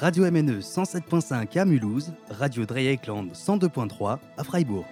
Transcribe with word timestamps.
Radio 0.00 0.30
MNE 0.30 0.60
107.5 0.60 1.58
à 1.58 1.64
Mulhouse, 1.64 2.12
Radio 2.30 2.64
Dreieckland 2.64 3.32
102.3 3.32 4.18
à 4.36 4.44
Freiburg. 4.44 4.84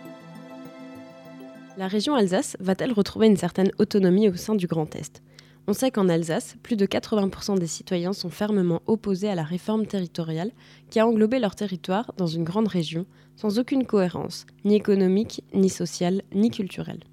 La 1.77 1.87
région 1.87 2.17
Alsace 2.17 2.57
va-t-elle 2.59 2.93
retrouver 2.93 3.29
une 3.29 3.37
certaine 3.37 3.71
autonomie 3.79 4.29
au 4.29 4.35
sein 4.35 4.57
du 4.57 4.67
Grand 4.67 4.93
Est? 4.97 5.23
On 5.69 5.75
sait 5.75 5.93
qu'en 5.93 6.09
Alsace, 6.09 6.57
plus 6.65 6.75
de 6.75 6.87
80% 6.87 7.57
des 7.57 7.69
citoyens 7.69 8.13
sont 8.13 8.31
fermement 8.31 8.83
opposés 8.87 9.29
à 9.29 9.37
la 9.37 9.45
réforme 9.45 9.87
territoriale 9.87 10.51
qui 10.91 10.99
a 10.99 11.07
englobé 11.07 11.39
leur 11.39 11.55
territoire 11.55 12.13
dans 12.17 12.27
une 12.27 12.43
grande 12.43 12.67
région 12.67 13.07
sans 13.37 13.61
aucune 13.61 13.87
cohérence, 13.87 14.45
ni 14.65 14.75
économique, 14.75 15.45
ni 15.55 15.69
sociale, 15.69 16.23
ni 16.35 16.51
culturelle. 16.51 17.05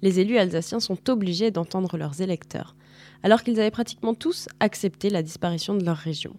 Les 0.00 0.20
élus 0.20 0.38
alsaciens 0.38 0.78
sont 0.78 1.10
obligés 1.10 1.50
d'entendre 1.50 1.96
leurs 1.96 2.20
électeurs, 2.20 2.76
alors 3.24 3.42
qu'ils 3.42 3.58
avaient 3.58 3.72
pratiquement 3.72 4.14
tous 4.14 4.48
accepté 4.60 5.10
la 5.10 5.24
disparition 5.24 5.74
de 5.74 5.84
leur 5.84 5.96
région. 5.96 6.36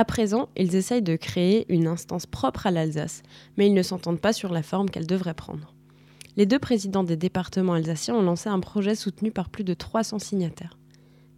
À 0.00 0.06
présent, 0.06 0.48
ils 0.56 0.76
essayent 0.76 1.02
de 1.02 1.14
créer 1.14 1.66
une 1.68 1.86
instance 1.86 2.24
propre 2.24 2.66
à 2.66 2.70
l'Alsace, 2.70 3.22
mais 3.58 3.66
ils 3.66 3.74
ne 3.74 3.82
s'entendent 3.82 4.18
pas 4.18 4.32
sur 4.32 4.50
la 4.50 4.62
forme 4.62 4.88
qu'elle 4.88 5.06
devrait 5.06 5.34
prendre. 5.34 5.74
Les 6.38 6.46
deux 6.46 6.58
présidents 6.58 7.04
des 7.04 7.18
départements 7.18 7.74
alsaciens 7.74 8.14
ont 8.14 8.22
lancé 8.22 8.48
un 8.48 8.60
projet 8.60 8.94
soutenu 8.94 9.30
par 9.30 9.50
plus 9.50 9.62
de 9.62 9.74
300 9.74 10.18
signataires. 10.18 10.78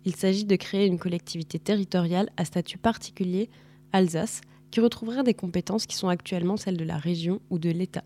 Il 0.05 0.15
s'agit 0.15 0.45
de 0.45 0.55
créer 0.55 0.87
une 0.87 1.01
collectivité 1.01 1.59
territoriale 1.59 2.31
à 2.37 2.45
statut 2.45 2.79
particulier, 2.79 3.51
Alsace, 3.93 4.43
qui 4.71 4.79
retrouverait 4.79 5.25
des 5.25 5.35
compétences 5.35 5.87
qui 5.87 5.97
sont 5.97 6.09
actuellement 6.09 6.57
celles 6.57 6.77
de 6.77 6.85
la 6.85 6.99
région 6.99 7.41
ou 7.51 7.59
de 7.59 7.71
l'État. 7.71 8.05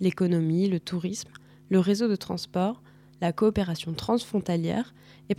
L'économie, 0.00 0.68
le 0.68 0.80
tourisme, 0.80 1.30
le 1.70 1.78
réseau 1.78 2.08
de 2.08 2.16
transport, 2.16 2.82
la 3.22 3.32
coopération 3.32 3.94
transfrontalière 3.94 4.92
et 5.30 5.34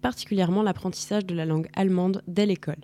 particulièrement 0.00 0.62
l'apprentissage 0.62 1.26
de 1.26 1.34
la 1.34 1.44
langue 1.44 1.68
allemande 1.74 2.22
dès 2.26 2.46
l'école. 2.46 2.80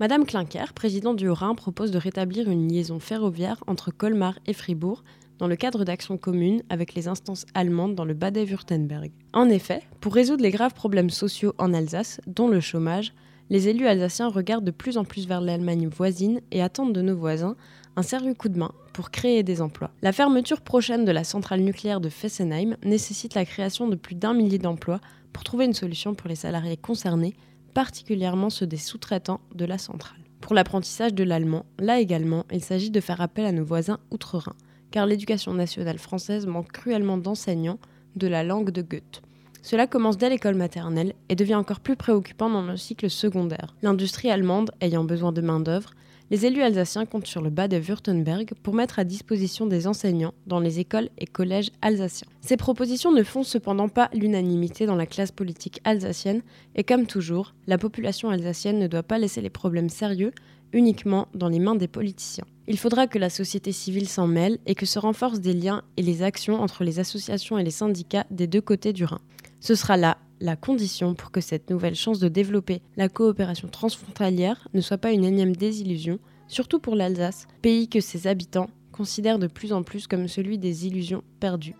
Madame 0.00 0.26
Klinker, 0.26 0.74
présidente 0.74 1.16
du 1.16 1.26
Haut-Rhin, 1.26 1.56
propose 1.56 1.90
de 1.90 1.98
rétablir 1.98 2.48
une 2.48 2.68
liaison 2.68 3.00
ferroviaire 3.00 3.64
entre 3.66 3.90
Colmar 3.90 4.38
et 4.46 4.52
Fribourg 4.52 5.02
dans 5.40 5.48
le 5.48 5.56
cadre 5.56 5.84
d'actions 5.84 6.16
communes 6.16 6.62
avec 6.68 6.94
les 6.94 7.08
instances 7.08 7.46
allemandes 7.52 7.96
dans 7.96 8.04
le 8.04 8.14
Bade-Württemberg. 8.14 9.10
En 9.32 9.48
effet, 9.48 9.82
pour 10.00 10.14
résoudre 10.14 10.44
les 10.44 10.52
graves 10.52 10.72
problèmes 10.72 11.10
sociaux 11.10 11.52
en 11.58 11.74
Alsace, 11.74 12.20
dont 12.28 12.46
le 12.46 12.60
chômage, 12.60 13.12
les 13.50 13.66
élus 13.66 13.88
alsaciens 13.88 14.28
regardent 14.28 14.64
de 14.64 14.70
plus 14.70 14.98
en 14.98 15.04
plus 15.04 15.26
vers 15.26 15.40
l'Allemagne 15.40 15.88
voisine 15.88 16.42
et 16.52 16.62
attendent 16.62 16.92
de 16.92 17.02
nos 17.02 17.16
voisins 17.16 17.56
un 17.96 18.02
sérieux 18.02 18.34
coup 18.34 18.50
de 18.50 18.58
main 18.58 18.70
pour 18.92 19.10
créer 19.10 19.42
des 19.42 19.60
emplois. 19.60 19.90
La 20.02 20.12
fermeture 20.12 20.60
prochaine 20.60 21.06
de 21.06 21.10
la 21.10 21.24
centrale 21.24 21.62
nucléaire 21.62 22.00
de 22.00 22.08
Fessenheim 22.08 22.76
nécessite 22.84 23.34
la 23.34 23.44
création 23.44 23.88
de 23.88 23.96
plus 23.96 24.14
d'un 24.14 24.32
millier 24.32 24.58
d'emplois 24.58 25.00
pour 25.32 25.42
trouver 25.42 25.64
une 25.64 25.74
solution 25.74 26.14
pour 26.14 26.28
les 26.28 26.36
salariés 26.36 26.76
concernés 26.76 27.34
particulièrement 27.78 28.50
ceux 28.50 28.66
des 28.66 28.76
sous-traitants 28.76 29.38
de 29.54 29.64
la 29.64 29.78
centrale. 29.78 30.18
Pour 30.40 30.52
l'apprentissage 30.52 31.14
de 31.14 31.22
l'allemand, 31.22 31.64
là 31.78 32.00
également, 32.00 32.44
il 32.52 32.60
s'agit 32.60 32.90
de 32.90 33.00
faire 33.00 33.20
appel 33.20 33.44
à 33.44 33.52
nos 33.52 33.64
voisins 33.64 34.00
outre-Rhin, 34.10 34.56
car 34.90 35.06
l'éducation 35.06 35.54
nationale 35.54 35.98
française 35.98 36.48
manque 36.48 36.72
cruellement 36.72 37.18
d'enseignants 37.18 37.78
de 38.16 38.26
la 38.26 38.42
langue 38.42 38.70
de 38.70 38.82
Goethe. 38.82 39.22
Cela 39.62 39.86
commence 39.86 40.18
dès 40.18 40.28
l'école 40.28 40.56
maternelle 40.56 41.14
et 41.28 41.36
devient 41.36 41.54
encore 41.54 41.78
plus 41.78 41.94
préoccupant 41.94 42.50
dans 42.50 42.62
le 42.62 42.76
cycle 42.76 43.08
secondaire. 43.08 43.76
L'industrie 43.82 44.32
allemande 44.32 44.72
ayant 44.80 45.04
besoin 45.04 45.30
de 45.30 45.40
main-d'œuvre, 45.40 45.90
les 46.30 46.44
élus 46.44 46.62
alsaciens 46.62 47.06
comptent 47.06 47.26
sur 47.26 47.42
le 47.42 47.50
bas 47.50 47.68
de 47.68 47.78
Württemberg 47.78 48.52
pour 48.62 48.74
mettre 48.74 48.98
à 48.98 49.04
disposition 49.04 49.66
des 49.66 49.86
enseignants 49.86 50.34
dans 50.46 50.60
les 50.60 50.78
écoles 50.78 51.08
et 51.18 51.26
collèges 51.26 51.70
alsaciens. 51.80 52.28
Ces 52.40 52.56
propositions 52.56 53.12
ne 53.12 53.22
font 53.22 53.42
cependant 53.42 53.88
pas 53.88 54.10
l'unanimité 54.12 54.86
dans 54.86 54.96
la 54.96 55.06
classe 55.06 55.32
politique 55.32 55.80
alsacienne 55.84 56.42
et 56.74 56.84
comme 56.84 57.06
toujours, 57.06 57.54
la 57.66 57.78
population 57.78 58.30
alsacienne 58.30 58.78
ne 58.78 58.86
doit 58.86 59.02
pas 59.02 59.18
laisser 59.18 59.40
les 59.40 59.50
problèmes 59.50 59.88
sérieux 59.88 60.32
uniquement 60.72 61.28
dans 61.34 61.48
les 61.48 61.60
mains 61.60 61.76
des 61.76 61.88
politiciens. 61.88 62.44
Il 62.66 62.78
faudra 62.78 63.06
que 63.06 63.18
la 63.18 63.30
société 63.30 63.72
civile 63.72 64.08
s'en 64.08 64.26
mêle 64.26 64.58
et 64.66 64.74
que 64.74 64.84
se 64.84 64.98
renforcent 64.98 65.40
des 65.40 65.54
liens 65.54 65.82
et 65.96 66.02
les 66.02 66.22
actions 66.22 66.60
entre 66.60 66.84
les 66.84 66.98
associations 66.98 67.56
et 67.56 67.64
les 67.64 67.70
syndicats 67.70 68.26
des 68.30 68.46
deux 68.46 68.60
côtés 68.60 68.92
du 68.92 69.04
Rhin. 69.04 69.20
Ce 69.60 69.74
sera 69.74 69.96
là 69.96 70.18
la 70.40 70.56
condition 70.56 71.14
pour 71.14 71.30
que 71.30 71.40
cette 71.40 71.70
nouvelle 71.70 71.94
chance 71.94 72.18
de 72.18 72.28
développer 72.28 72.82
la 72.96 73.08
coopération 73.08 73.68
transfrontalière 73.68 74.68
ne 74.74 74.80
soit 74.80 74.98
pas 74.98 75.12
une 75.12 75.24
énième 75.24 75.56
désillusion, 75.56 76.18
surtout 76.46 76.78
pour 76.78 76.94
l'Alsace, 76.94 77.46
pays 77.62 77.88
que 77.88 78.00
ses 78.00 78.26
habitants 78.26 78.70
considèrent 78.92 79.38
de 79.38 79.46
plus 79.46 79.72
en 79.72 79.82
plus 79.82 80.06
comme 80.06 80.28
celui 80.28 80.58
des 80.58 80.86
illusions 80.86 81.22
perdues. 81.40 81.74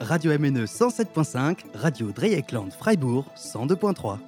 Radio 0.00 0.38
MNE 0.38 0.64
107.5, 0.64 1.60
Radio 1.74 2.12
Dreieckland 2.12 2.70
Freiburg 2.70 3.24
102.3. 3.36 4.18